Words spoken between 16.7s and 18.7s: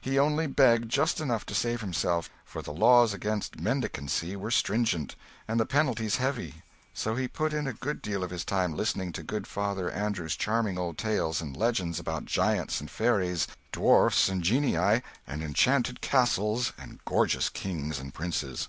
and gorgeous kings and princes.